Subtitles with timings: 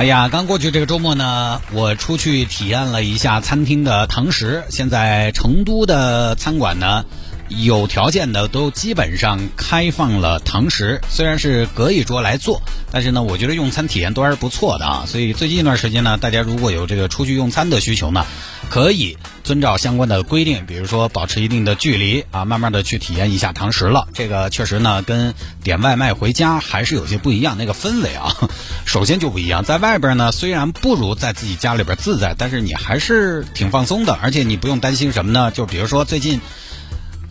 [0.00, 4.64] 哎呀，刚过去这个周末呢，我出去体验了一下餐厅的堂食。
[4.70, 7.04] 现在成都的餐馆呢，
[7.50, 15.04] 有条件的都基本上开放了堂食，虽然是隔一桌来做，但是呢，我觉得用餐体验都还是不错的啊。
[15.06, 18.24] 所以最近一段时间呢，大家如果有这个出去用餐的需求呢，
[18.70, 24.06] 可以遵照相关的规定，比如说保持一定的距离啊，慢慢的去体验一下堂食了。
[24.14, 28.32] 这个确实呢，跟点外卖回家还是有些不一样，那个氛围啊，
[28.86, 29.64] 首先就不一样。
[29.64, 35.50] 在外边呢，虽然不如在自己家里边自在，但是你还是挺放松的，而且你不用担心什么呢？
[35.50, 36.40] 就比如说最近。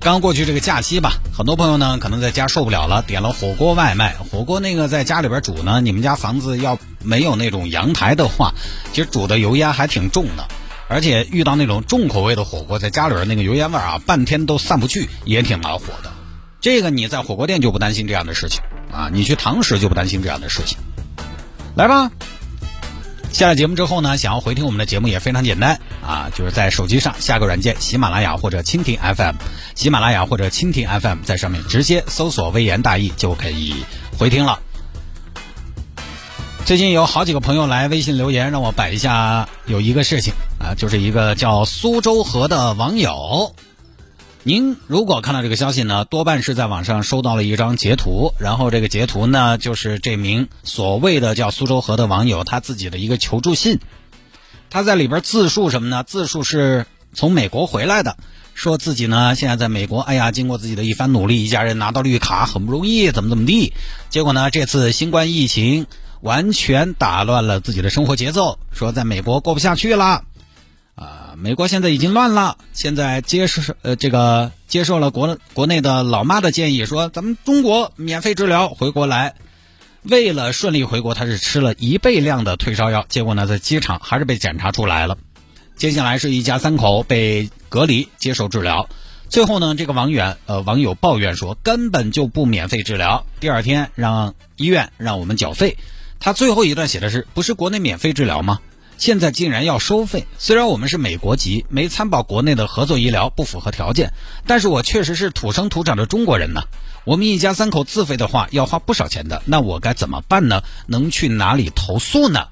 [0.02, 4.16] 刚过去这个假期吧，很多朋友呢可能在家受不了了，点了火锅外卖。
[4.32, 8.54] 火锅那个在家里边煮呢，你们家房子要没有那种阳台的话，
[8.94, 10.48] 其实煮的油烟还挺重的。
[10.88, 16.12] 而且遇到那种重口味的火锅，在家里边那个油烟味啊，半天都散不去，也挺恼火的。
[16.62, 18.62] 这个你在火锅店就不担心这样的事情
[18.92, 20.78] 啊，你去堂食就不担心这样的事情。
[21.76, 22.10] 来吧。
[23.32, 29.36] 下了节目之后呢，想要回听我们的节目也非常简单啊，就是在手机上下个软件，喜马拉雅或者蜻蜓 FM，
[29.76, 33.86] 喜马拉雅或者蜻蜓 FM，在上面直接搜索“微言大义”就可以
[34.18, 34.60] 回听了。
[36.66, 43.56] 最近有好几个朋友来微信留言，让我摆一下有一个事情啊，就是一个叫苏州河的网友。
[44.44, 53.80] 您如果看到这个消息呢，多半是在网上收到了一张截图，然后这个截图呢，就是这名所谓的叫苏州河的网友他自己的一个求助信。
[54.70, 56.04] 他在里边自述什么呢？
[56.04, 58.16] 自述是从美国回来的，
[58.54, 63.74] 说自己呢现在在美国，哎呀，经过自己的一番努力，一家人拿到绿卡很不容易，怎么怎么地。
[64.10, 65.86] 结果呢，这次新冠疫情
[66.22, 70.24] 完全打乱了自己的生活节奏，说在美国过不下去了。
[71.42, 79.36] 美国现在已经乱了，现在接受呃这个接受了国国内的老妈的建议，说咱们中国免费治疗回国来。
[80.02, 85.18] 为了顺利回国，他是吃了一倍量的退烧药，结果呢在机场还是被检查出来了。
[85.78, 88.90] 接下来是一家三口被隔离接受治疗，
[89.30, 95.78] 最后呢这个网友呃网友抱怨说根本就不免费治疗，第二天让医院让我们缴费。
[96.20, 98.60] 他最后一段写的是不是国内免费治疗吗？
[99.00, 104.12] 现在竟然要收费，虽然我们是美国籍，没参保国内的合作医疗，不符合条件，
[104.46, 106.64] 但是我确实是土生土长的中国人呢。
[107.06, 110.64] 我们一家三口自费的话要花不少钱的，那我该怎么办呢？
[110.86, 112.50] 能去哪里投诉呢？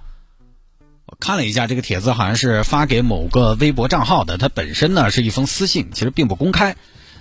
[1.05, 6.77] 我看了一下这个帖子，好像是发给某个微博账号的，它本身呢是一封私信，其实并不公开，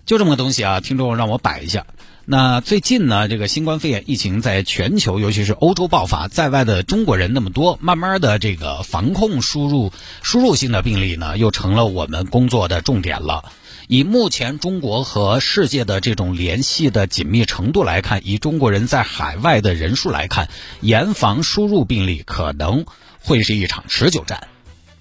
[0.06, 0.78] 就这么个东西啊。
[0.78, 1.84] 听众让我摆一下。
[2.28, 9.92] 那最近呢，这个新冠肺炎疫情在全球，尤其是欧洲爆发，在外的中国人那么多，慢慢的这个防控输入
[10.22, 13.52] 输入性的病例呢，又成了我们工作的重点了。
[13.86, 20.48] 以目前中国和世界的这种联系的紧密程度来看，以中国人在海外的人数来看，
[20.80, 22.86] 严防输入病例可能
[23.20, 24.48] 会是一场持久战。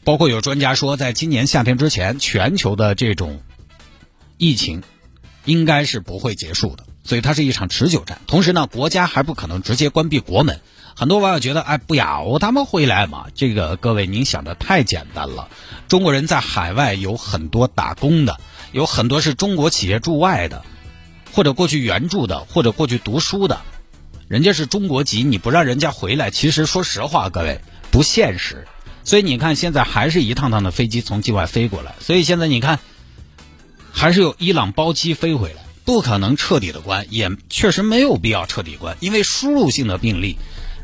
[0.04, 3.42] 包括有专家说，在今年夏天之前，全球的这种
[4.38, 4.84] 疫情
[5.46, 6.86] 应该是不会结束的。
[7.06, 10.60] 所以它是一场持久战，同时呢，国家还不可能直接关闭国门。
[10.98, 13.26] 很多网友觉得，哎，不要他们回来嘛？
[13.36, 15.50] 这个各位，您想的太简单了。
[15.88, 18.40] 中国人在海外有很多打工的，
[18.72, 20.64] 有很多是中国企业驻外的，
[21.32, 23.60] 或者过去援助的，或者过去读书的，
[24.28, 27.60] 人家是中国籍，你不让人家回来，其实说实话，各位
[27.92, 28.66] 不现实。
[29.04, 32.80] 所以你看，现在还是一趟趟的飞机从境外飞过来，所以现在你看，
[33.92, 35.65] 还是有伊朗包机飞回来。
[35.86, 40.36] 不可能彻底的关，也确实没有必要彻底关，因为输入性的病例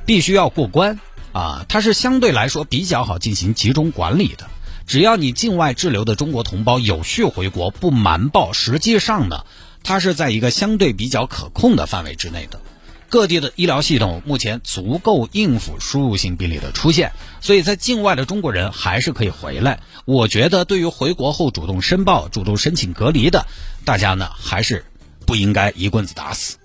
[0.05, 0.99] 必须要过关
[1.33, 4.47] 啊，它是相对来说比较好进行集中管理的。
[4.85, 9.45] 只要你境外滞留的中国同胞有序回国，不瞒报，实际上呢，
[9.83, 12.61] 它是在一个相对比较可控的范围之内的。
[13.09, 17.11] 各地的医疗系统目前足够应付输入性病例的出现，
[17.41, 19.79] 所以在境外的中国人还是可以回来。
[20.05, 23.47] 我觉得对于回国后主动申报、主动申请隔离的，
[23.83, 24.85] 大家呢还是。
[25.25, 26.57] 不应该一棍子打死，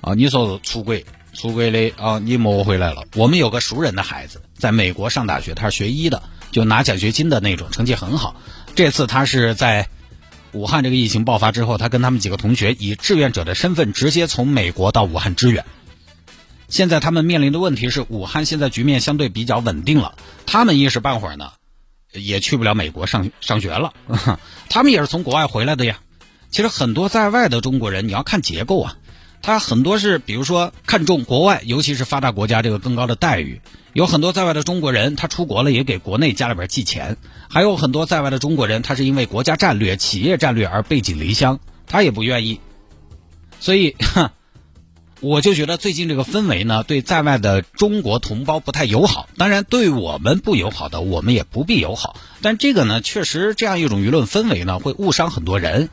[0.00, 0.14] 啊！
[0.14, 3.04] 你说出轨出轨的啊，你莫回来了。
[3.14, 8.36] 我们有个熟人的孩子在美国上大学，他是学医的，就拿奖学金的那种，成绩很好。
[8.74, 9.88] 这次他是在
[10.52, 15.64] 武汉这个疫情爆发之后，他跟他们几个同学以志愿者的身份直接从美国到武汉支援。
[16.68, 20.14] 现在他们面临的问题是，武汉现在局面相对比较稳定了，
[20.44, 21.52] 他们一时半会儿呢
[22.12, 23.92] 也去不了美国上上学了，
[24.68, 25.98] 他们也是从国外回来的呀。
[26.50, 28.96] 其实很多在外的中国人，你要看结构啊，
[29.42, 33.60] 他很多是比如说看重国外，尤其是发达国家这个更高的待遇。
[33.92, 37.16] 有很多在外的中国人，他出国了也给国内家里边寄钱；
[37.48, 42.60] 还有很多在外的中国人，他是因为国家战略、企业战略而背井离乡，他也不愿意。
[43.60, 43.96] 所以，
[45.20, 49.28] 我就觉得最近这个氛围呢，对在外的中国同胞不太友好。
[49.36, 52.16] 当然，对我们不友好的，我们也不必友好。
[52.40, 55.90] 但这个呢，确实这样一种舆论氛围呢，会误伤很多人。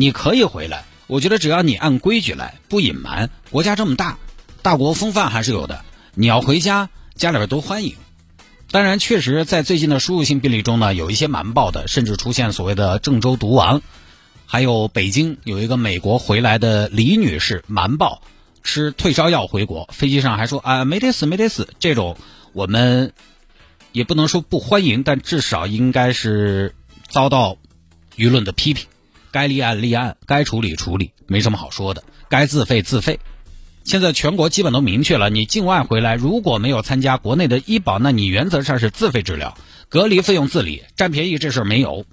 [0.00, 4.16] 你可以回来，我觉得只要你按规矩来，不隐瞒，国家这么大，
[4.62, 5.84] 大国风范还是有的。
[6.14, 7.96] 你要回家，家里边都欢迎。
[8.70, 13.82] 当然，确实在最近的输入性病例中呢，有一些瞒报的，甚至出现所谓的郑州毒王，
[14.46, 18.22] 还有北京有一个美国回来的李女士瞒报
[18.62, 22.16] 吃退烧药回国，飞机上还说啊没得死没得死，这种
[22.52, 23.12] 我们
[23.90, 26.76] 也不能说不欢迎，但至少应该是
[27.08, 27.56] 遭到
[28.16, 28.86] 舆论的批评。
[29.30, 32.02] 该立案立案，该处理处理，没什么好说的。
[32.28, 33.20] 该自费自费。
[33.84, 39.56] 现在全国基本都明确了，你境外回来如果没有参加国内的医保，那你原则上是自费治疗，
[39.88, 42.04] 隔离费用自理，占便宜这事儿没有。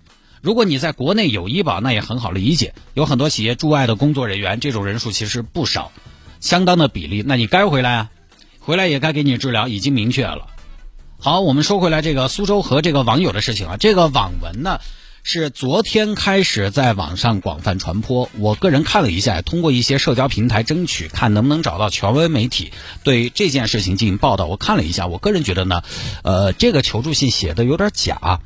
[0.42, 5.92] 如果你在国内有医保，那也很好理解，有很多企业驻外的工作人员，这种人数其实不少，
[6.40, 7.24] 相当的比例。
[7.26, 8.12] 那你该回来啊，
[8.60, 10.48] 回来也该给你治疗，已经明确了。
[11.20, 14.80] 好，我们说回来这个苏州和这个网友的事情啊，这个网文呢。
[15.28, 18.30] 是昨天开始在网上广泛传播。
[18.38, 22.72] 我个人看了一下，通过一些社交平台争取看能不能找到权威媒体
[23.04, 24.46] 对这件事情进行报道。
[24.46, 25.82] 我看了一下，我个人觉得呢，
[26.24, 28.40] 呃，这个求助信写的有点假。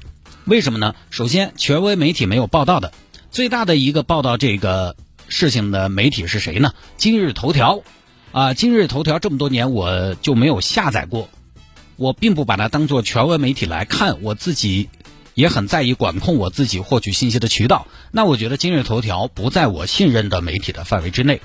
[0.46, 0.96] 为什么呢？
[1.10, 2.94] 首先，权威媒体没有报道的，
[3.30, 4.96] 最大的一个报道这个
[5.28, 6.72] 事情的媒体是谁呢？
[6.96, 7.84] 今日头条。
[8.32, 11.28] 啊，今日头条这么多年我就没有下载过，
[11.98, 14.88] 我并不把它当做权威媒体来看，我自己。
[15.40, 21.40] 也很在意管控我自己获取信息的渠道，那我觉得今日头条不在我信任的媒体的范围之内。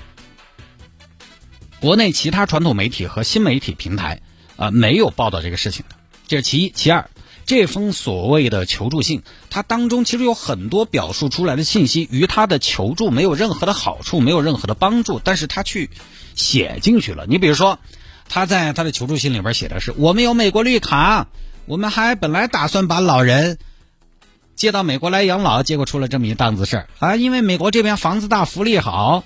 [1.79, 4.21] 国内其他传统媒体和新媒体平台
[4.57, 5.95] 啊没有报道这个事情的，
[6.27, 6.71] 这是其一。
[6.71, 7.09] 其二，
[7.47, 15.89] 这封所谓的求助信，它当中其实有很多表述出来的信息与他的求助没有任何的好处，没有任何的帮助，但是他去
[16.35, 17.27] 写进去了。
[17.29, 17.79] 你比如说，
[18.29, 21.29] 他在他的求助信里边写的是：我们有美国绿卡，
[21.67, 23.57] 我们还本来打算把老人。
[24.57, 27.17] 接到美国来养老，结果出了这么一档子事儿啊！
[27.17, 29.25] 因为美国这边房子大，福利好。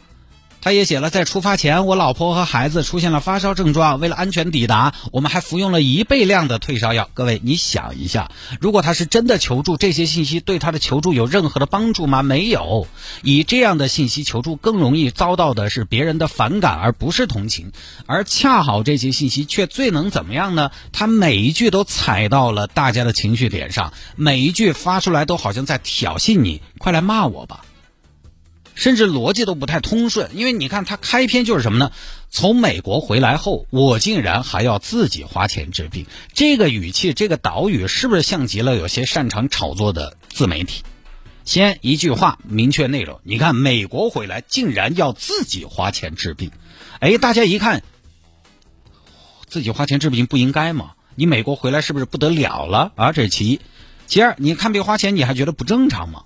[0.61, 7.09] 他也写了，在出发前，我老婆和孩子出现了发烧症状，为了安全抵达，我们还服用了一倍量的退烧药。
[7.15, 12.23] 各位，你想一下，如果他是真的求助，这些信息对他的求助有任何的帮助吗？
[12.23, 12.89] 没有。
[13.23, 17.73] 以这样的信息求助，更容易遭到的是别人的反感，而不是同情。
[18.07, 20.71] 而恰好这些信息却最能怎么样呢？
[20.93, 27.65] 他每一句都踩到了大家的情绪点上，每一句发出来都好像在挑衅你，快来骂我吧。
[28.79, 31.91] 甚至逻辑都不太通顺，因为你看他开篇就是什么呢？
[32.31, 40.85] 从美国回来后，我竟然还要自己花钱治病，这个语气，这个导语，是不是像极了有些擅长炒作的自媒体？
[41.45, 46.53] 先一句话明确内容，你看美国回来竟然要自己花钱治病，
[47.01, 47.83] 哎，大家一看，
[49.49, 50.93] 自己花钱治病不应该吗？
[51.17, 53.11] 你美国回来是不是不得了了啊？
[53.11, 53.61] 这是其一，
[54.07, 56.23] 其二，你看病花钱，你还觉得不正常吗？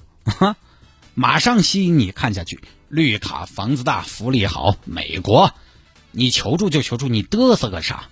[1.15, 5.53] 马上吸引你看下去，绿卡、房子大、福利好，美国，
[6.11, 8.05] 你求助就求助，你嘚瑟个啥？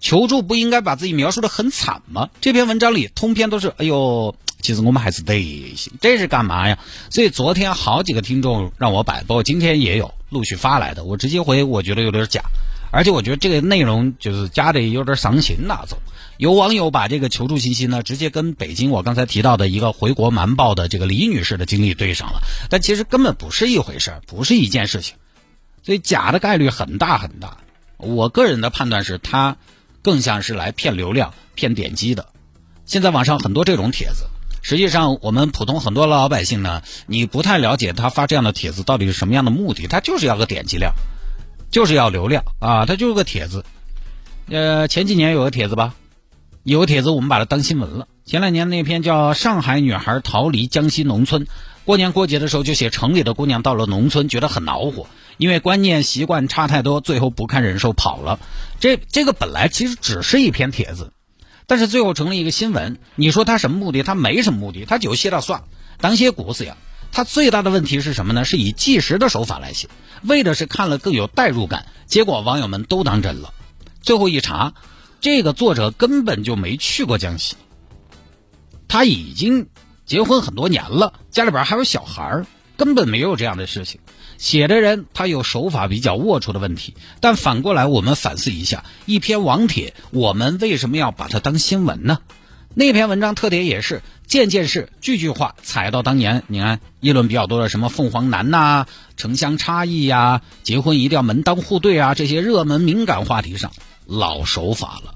[0.00, 2.30] 求助不应该把自己描述的很惨吗？
[2.40, 6.78] 这篇文章里通篇都是，哎呦，其实我们还是得行，这是干嘛呀？
[7.10, 12.42] 所以昨天好几个听众让我摆，包括今天也有陆续发来的，我直接回，我觉得有点假，
[12.90, 15.98] 而且我觉得这个内容就是加的有点伤心那种。
[16.38, 22.40] 有网友把这个求助信息呢，直接跟北京我刚才提到的一个回国瞒报的这个李女士的经历对上了，
[22.70, 25.16] 但其实根本不是一回事不是一件事情，
[25.82, 27.58] 所以假的概率很大很大。
[27.96, 29.56] 我个人的判断是，他
[30.00, 32.28] 更像是来骗流量、骗点击的。
[32.86, 34.28] 现在网上很多这种帖子，
[34.62, 40.94] 实际上我们普通很多老百姓呢，你不太了解他发这样的帖子到底是什么样的目的，他就是要个点击量，
[41.68, 43.64] 就是要流量啊，他就是个帖子。
[44.48, 45.96] 呃，前几年有个帖子吧。
[46.68, 48.08] 有个帖子，我们把它当新闻了。
[48.26, 51.46] 前两年那篇叫《上海女孩逃离江西农村》，
[51.86, 55.06] 过年过节的时候就写城里的姑娘到了农村觉得很恼火，
[55.38, 58.38] 因为观念习惯差太多，最后不堪忍受跑了。
[58.80, 61.10] 这这个本来其实只是一篇帖子，
[61.66, 62.98] 但是最后成了一个新闻。
[63.14, 64.02] 你说他什么目的？
[64.02, 65.66] 他没什么目的，他就写了算了，
[66.02, 66.76] 当写故事呀。
[67.10, 68.44] 他最大的问题是什么呢？
[68.44, 69.88] 是以纪实的手法来写，
[70.22, 71.86] 为的是看了更有代入感。
[72.04, 73.54] 结果网友们都当真了，
[74.02, 74.74] 最后一查。
[75.20, 77.56] 这个作者根本就没去过江西，
[78.86, 79.68] 他已经
[80.06, 82.46] 结婚很多年了，家里边还有小孩儿，
[82.76, 84.00] 根本没有这样的事情。
[84.38, 92.18] 写的人他有手法比较龌龊的问题，但反过来我们反思一下，一篇网帖，我们为什么要把它当新闻呢？
[92.74, 103.72] 那篇文章特点也是件件事、句句话踩到当年你看议论比较多的什么凤凰男呐、城乡差异呀、结婚一定要门当户对啊这些热门敏感话题上，
[104.08, 105.14] 老手法了。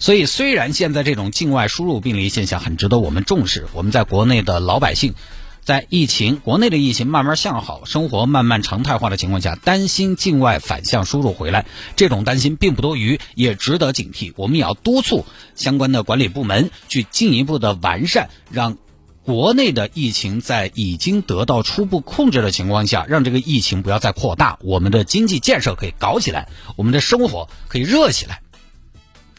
[0.00, 5.14] 所以虽然现在这种境外输入病例现象很值得我们重视，我们在国内的老百姓。
[5.62, 11.66] 在疫情国内的疫情慢慢向好，生活慢慢常态化的情况下，担心境外反向输入回来，
[11.96, 14.32] 这种担心并不多余，也值得警惕。
[14.36, 18.78] 我们也要督促相关的管理部门去进一步的完善，让
[19.22, 28.42] 国内的疫情在已经得到初步控制的情况下，让这个疫情不要再扩大，我们的经济建设可以搞起来，我们的生活可以热起来。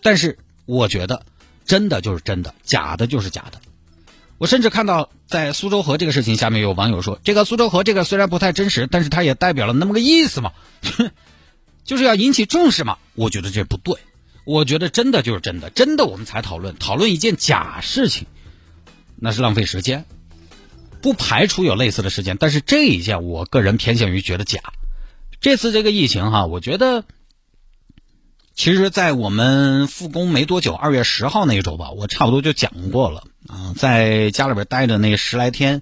[0.02, 1.26] 但是，我觉得
[1.66, 3.60] 真的就是真的，假的就是假的。
[4.38, 10.54] 我甚至看到，在苏州河这个事情下面有网友说：“这个苏州河这个虽然不太真实，但是它也代表了那么个意思嘛，
[11.86, 13.96] 就是要引起重视嘛。”我觉得这不对，
[14.44, 18.26] 我觉得真的就是真的，真的我们才讨论，讨论一件假事情，
[19.22, 20.04] 那是浪费时间。
[21.02, 24.60] 不排除有类似的事件，但是这一件我个人偏向于觉得假。
[25.40, 27.06] 这次这个疫情哈，我觉得。
[28.54, 33.74] 其实，在我们复工没多久，二月十号那一周吧，我差不多就讲过了啊。
[33.76, 35.82] 在家里边待的那十来天，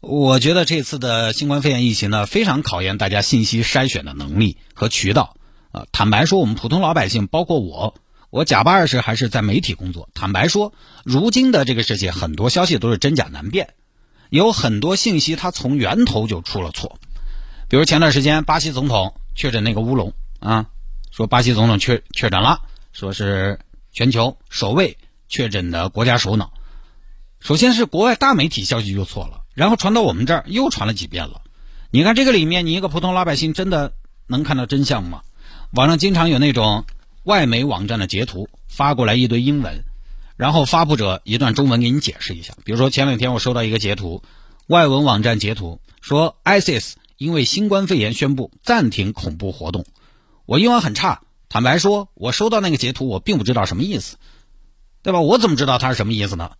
[0.00, 5.36] 我觉得这次的新冠肺炎疫情呢，非常考验大家信息筛选的能力和渠道
[5.70, 5.86] 啊。
[5.92, 7.94] 坦白说，我们普通老百姓，包括我，
[8.34, 10.08] 我假巴二是还是在媒体工作。
[10.12, 10.72] 坦白说，
[11.04, 13.74] 如今的这个世界，很多消息都是真假难辨，
[14.28, 16.98] 有很多信息它从源头就出了错。
[17.68, 20.66] 比如前段时间巴西总统确诊那个乌龙啊。
[21.12, 22.62] 说巴西总统确确诊了，
[22.92, 23.60] 说是
[23.92, 24.98] 全球首位
[25.28, 26.52] 确诊的国家首脑。
[27.38, 31.40] 首先是国外大媒体消息就错了，然后传到我们这儿又传了几遍了。
[31.92, 33.92] 你看这个里面，你一个普通老百姓真的
[34.26, 35.22] 能看到真相吗？
[35.70, 36.84] 网上经常有那种
[37.24, 39.82] 外媒网站的截图发过来一堆英文，
[40.36, 42.54] 然后发布者一段中文给你解释一下。
[42.64, 44.22] 比如说前两天我收到一个截图，
[44.66, 49.84] 外文网站截图说，ISIS 因为新冠肺炎宣布暂停恐怖活动。
[50.46, 54.16] 我英文很差，坦白说，我收到那个截图，我并不知道什么意思，
[55.02, 55.20] 对吧？
[55.20, 56.52] 我怎么知道它是什么意思呢？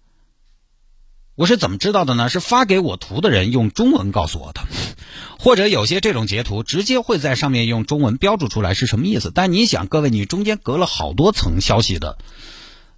[1.35, 2.31] 我是怎么知道的呢？
[2.31, 4.63] 是发给我图的人用中文告诉我的，
[5.39, 9.31] 或者有些这种截图直接会在上面用中文标注出来是什么意思。
[9.35, 12.19] 但你想，各位，你中间隔了好多层消息的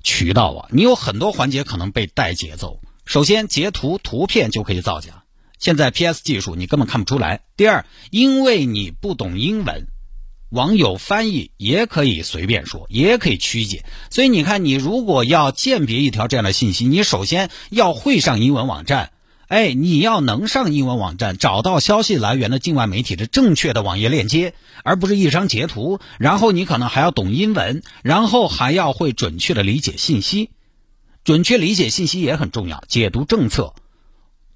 [0.02, 2.80] 渠道啊，你有很多环节可能被带节奏。
[3.04, 5.24] 首先，截图图片就可以造假，
[5.58, 7.42] 现在 PS 技术你根本看不出来。
[7.56, 9.88] 第二，因为你不懂英文。
[10.50, 19.10] 网友翻译也可以随便说，也可以曲解，所以你看，你如果要鉴别一条这样的信息，你首先要会上英文网站，
[19.48, 26.00] 哎，你要能上英文网站，找到消息来源的境外媒体的正确的网页链接，而不是一张截图。
[26.18, 30.50] 然后你可能还要懂英文，然后还要会准确的理解信息，
[31.22, 33.74] 准确理解信息也很重要，解读政策、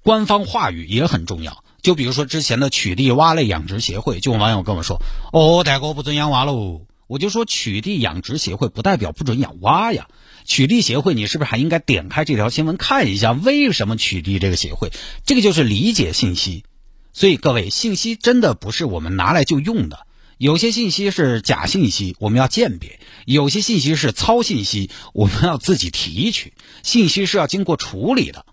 [0.03, 1.63] 官方话语也很重要。
[1.81, 10.07] 就比如说之前的取缔蛙类养殖协会，就有网友跟我说：“哦，大哥不准养蛙喽。”我就说取缔养殖协会不代表不准养蛙呀。
[10.51, 14.91] 取缔协会，你是不是还应该点开这条新闻看一下，为什么取缔这个协会？
[15.25, 16.65] 这个就是理解信息。
[17.13, 20.05] 所以各位，信息真的不是我们拿来就用的。
[20.37, 26.51] 有些信息是假信息，我们要鉴别；有些信息是糙信息，我们要自己提取。
[26.83, 28.45] 信息是要经过处理的。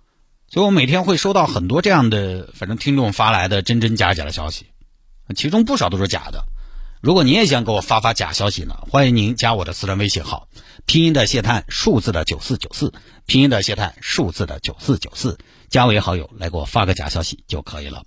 [0.48, 4.66] 所以我每天会收到很多这样的，反正听众发来的真真假假的消息，
[5.34, 6.44] 其中不少都是假的。
[7.00, 10.48] 如果你也想给我发发假消息呢，欢迎您加我的私人微信号，
[10.88, 12.95] 拼音的谢探，数字的九四九四，
[13.26, 15.37] 拼音的谢探，数字的九四九四，
[15.68, 18.04] 加为好友来给我发个假消息就可以了。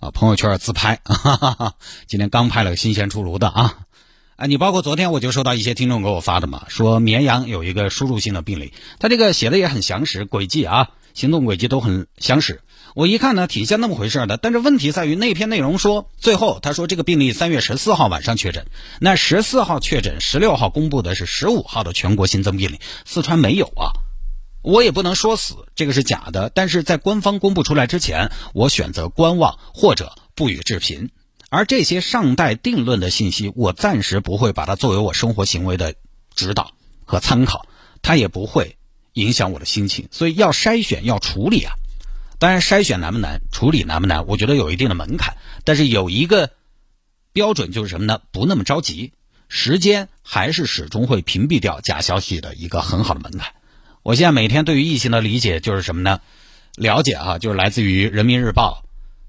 [0.00, 1.74] 啊，朋友圈自拍， 哈哈哈，
[2.06, 3.86] 今天刚拍了个新鲜出炉的啊。
[4.36, 10.90] 啊，你包括昨天我就收到一些听众给我发的嘛，说绵阳有一个输入性的病例，他这个写的也很详实，轨迹啊。
[11.14, 12.60] 行动轨迹都很详实，
[12.96, 14.36] 我一看呢，挺像那么回事的。
[14.36, 18.66] 但是问题在于那篇内容说，最后他说这个病例三月十四号晚上确诊，
[18.98, 23.94] 那十四号确诊，十六号公布的是十五号的全国新增病例，四川没有啊。
[24.60, 26.50] 我也不能说死，这个是假的。
[26.52, 31.10] 但是在官方公布出来之前，我选择观望或者不予置评。
[31.54, 35.94] 而这些尚待定论的信息，我暂时不会把它作为我生活行为的
[36.34, 36.72] 指导
[37.04, 37.66] 和参考，
[38.02, 38.76] 它也不会。
[39.12, 41.74] 影响我的心情，所以要筛选，要处理啊。
[42.40, 45.36] 当然，筛选难不难，处理难不难，我觉得有一定的门槛。
[45.62, 46.50] 但是有一个
[47.32, 48.20] 标准就是什么呢？
[48.32, 49.12] 不那么着急，
[49.48, 53.52] 时间还是始终会屏蔽掉假消息的一个很好的门槛。
[54.02, 56.20] 我现在每天对于疫情的理解就是什么呢？
[56.74, 58.83] 了解啊，就是来自于人民日报、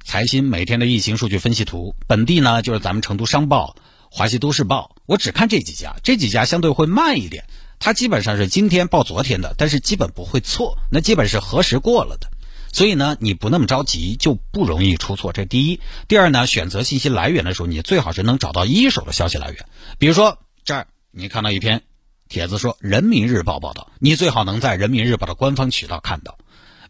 [0.06, 1.96] 财新每天的疫情数据分析图。
[2.06, 3.76] 本地呢，就是咱们成都商报、
[4.12, 4.96] 华西都市报。
[5.08, 7.46] 我只看这几家，这几家相对会慢一点。
[7.80, 12.30] 它基本上是今天报昨天的，但是基本不会错，那基本是核实过了的。
[12.72, 15.34] 所以呢，你不那么着急，就不容易出错。
[15.34, 15.80] 这第一。
[16.08, 19.66] 第二呢，选择信息来源的时候，你最好是能找到一手的消息来源。
[19.98, 21.82] 比如说这儿，你看到一篇
[22.30, 26.38] 帖子说《人民日报》报道，你最好能在《人民日报》的官方渠道看到。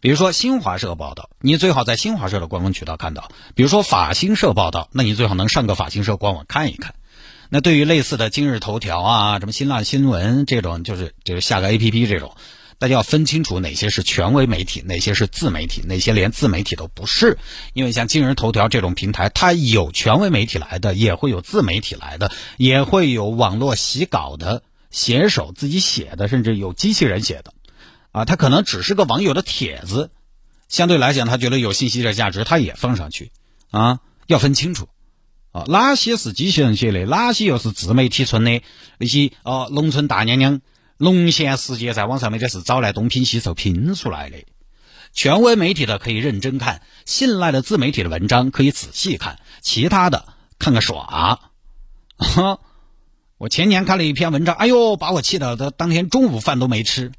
[0.05, 3.31] 比如说新华社报道，你最好在新华社的官方渠道看到。
[3.55, 6.93] 比如说法新社报道，那你最好能上个法新社官网看一看。
[7.50, 12.35] 那对于类似的今日头条啊、什么新浪新闻这种，就是就是下个 A P P 这种。
[12.77, 17.39] 大家要分清楚哪些是权威媒体，哪些是自媒体，哪些连自媒体都不是。
[17.74, 27.54] 因为像今日头条这种平台，它有权威媒体来的，也会有自媒体来的，也会有网络洗稿的写手自己写的，甚至有机器人写的。
[28.15, 30.10] 啊，他可能只是个网友的帖子，
[30.69, 33.34] 相对来讲，他觉得有信息的价值，他也放上去。
[33.72, 34.88] 啊，要分清楚。
[35.51, 38.63] 啊，哪些是机器人写的，哪些又是自媒体村的？
[39.00, 40.62] 那些哦，农村大娘娘。
[40.98, 44.38] 龙贤世界在网上面这是找来东拼西凑拼出来的，
[45.12, 50.25] 权威媒体的可以认真看，信赖的自媒体的文章可以仔细看，其他的
[50.57, 51.41] 看个耍。
[53.38, 57.12] 我前年看了一篇文章，哎呦，把我气的，他当天中午饭都没吃，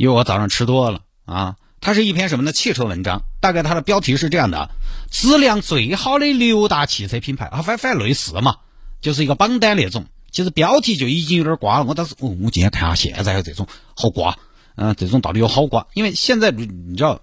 [0.00, 1.56] 因为我早上吃多了啊。
[1.82, 2.52] 它是一篇什么呢？
[2.52, 4.70] 汽车文章，大概它的标题是这样的：
[5.10, 8.56] 质量最好的六大汽车品牌啊，反反类似嘛，
[9.02, 10.06] 就是一个榜单那种。
[10.30, 14.38] 其实标题就已经有点挂了，我当时，哦，我今天看下现在这种好挂，
[14.76, 15.86] 嗯，这种到底有好挂？
[15.92, 17.20] 因为现在你知道，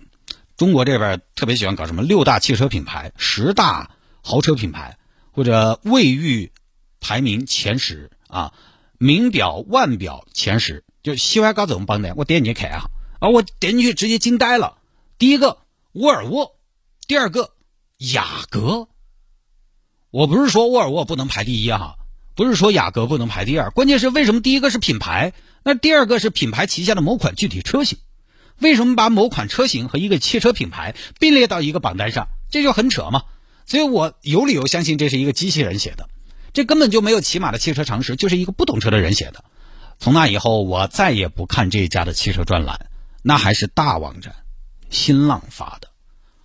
[0.55, 3.89] 中国这边特别喜欢搞什么六大汽车品牌、十大
[4.21, 4.97] 豪车品牌，
[5.31, 6.51] 或者卫浴
[6.99, 8.53] 排名前十啊，
[8.99, 12.13] 名表、腕表前十，就喜欢搞这种榜单。
[12.17, 14.77] 我点进去看哈，啊，我点进去直接惊呆了。
[15.17, 15.59] 第一个
[15.93, 16.55] 沃尔沃，
[17.07, 17.51] 第二个
[17.97, 18.89] 雅阁。
[20.11, 21.95] 我不是说沃尔沃不能排第一哈。
[22.35, 27.97] 不是说雅阁不能排第二，关键是为什么第一个是品牌，那第二个是品牌旗下的某款具体车型？
[28.59, 32.27] 为什么把某款车型和一个汽车品牌并列到一个榜单上？
[32.51, 33.23] 这就很扯嘛！
[33.65, 36.09] 所以我有理由相信这是一个机器人写的，
[36.53, 39.43] 这根本就没有起码的汽车常识，就是一个不懂车的人写的。
[39.99, 42.87] 从那以后，我再也不看这家的汽车专栏，
[43.21, 44.35] 那还是大网站，
[44.89, 45.89] 新浪发的。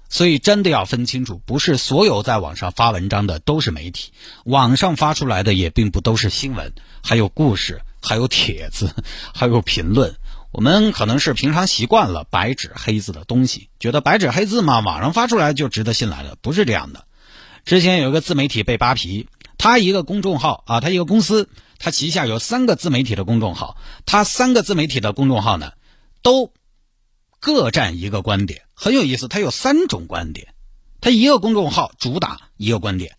[0.08, 4.12] 所以真的要分清楚，不是所有在网上发文章的都是媒体，
[4.44, 8.94] 网上发出来的也并不都是新闻，还有故事，还有帖子，
[9.34, 10.14] 还有评论。
[10.50, 17.06] 我们可能是平常习惯了白纸黑字的东西，觉得白纸黑字嘛，网上发出来就值得信赖了，不是这样的。
[17.64, 21.48] 之前有一个自媒体被扒皮，他一个公众号啊，他一个公司，
[21.82, 25.72] 他旗下有三个自媒体的公众号，他三个自媒体的公众号呢，
[26.22, 26.52] 都。
[27.44, 29.26] 各占一个观点，很有意思。
[29.26, 30.54] 他有三种观点，
[31.00, 33.16] 他一个公众号主打一个观点，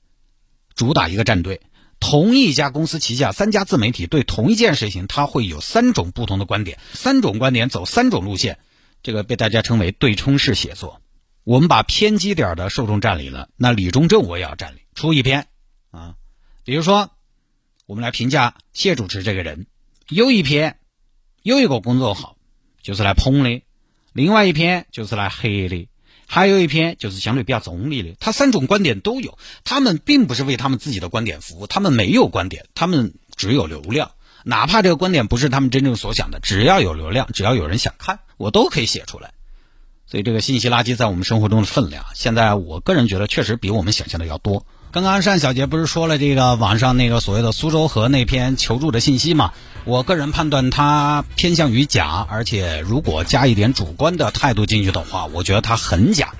[0.75, 1.59] 主打一个战队。
[1.99, 8.59] 同一家公司旗下三家自媒体对同一件事情，他会有三种不同的观点，三种观点走三种路线，
[9.01, 11.01] 这个被大家称为对冲式写作。
[11.43, 15.47] 我们把偏激点的受众占领了，那李忠正我也要占领，出一篇
[15.91, 16.15] 啊。
[16.63, 17.11] 比如说，
[17.85, 19.67] 我们来评价谢主持这个人，
[20.07, 20.77] 有一篇，
[21.41, 22.37] 有一个公众号
[22.81, 23.61] 就是来捧的。
[24.13, 25.89] 另外一篇就是来黑的，
[26.25, 28.15] 还有一篇就是相对比较中立的。
[28.19, 34.11] 他三种观点都有，他们并不是为他们自己的观点服务，他们没有观点，他们只有流量。
[34.45, 39.33] 哪怕这个观点不是他们真正所想的，只要有流量，只要有人想看，我都可以写出来。
[40.05, 44.65] 所以这个信息垃圾在我们生活中的分量，现在我个人觉得确实比我们想象的要多。
[44.93, 49.51] 刚刚单小杰不是说了这个网上那个所谓的苏州河那篇求助的信息嘛？
[49.85, 56.33] 我个人判断它偏向于假，而且如果加一点主观的态度进去的话，我觉得它很假。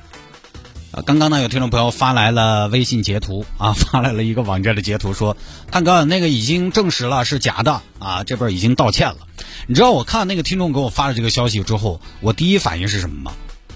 [0.92, 5.36] 啊，刚刚呢有听众朋友发来了微信截图啊， 发来了一个网站的截图，说
[5.72, 9.18] 探哥那个已经证实了是假的啊，这边已经道歉了。
[9.66, 13.32] 你知道我看那个听众给我发了这个消息之后，我第一反应是什么吗？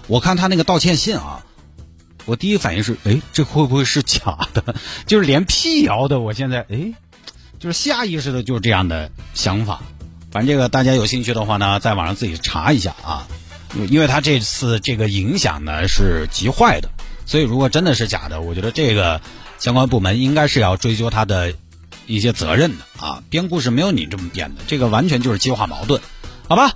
[0.06, 1.44] 我看他那个道歉信啊。
[2.28, 4.76] 我第一反应是，哎，这会不会是假的？
[5.08, 6.94] 就是连辟谣的，我现在，哎，
[7.58, 9.82] 就是下意识的就是这样的想法。
[10.30, 13.28] 反正这个大家有兴趣的话呢，在网上自己查一下啊。
[13.90, 16.90] 因为他这次这个影响呢是极坏的，
[17.26, 19.22] 所以如果真的是假的，我觉得这个
[19.60, 21.54] 相关部门应该是要追究他的
[22.08, 23.24] 一些责任的啊。
[23.30, 26.02] 编故事没有你这么编的，这个完全就是激化矛盾，
[26.48, 26.74] 好吧？